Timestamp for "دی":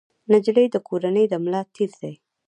2.01-2.13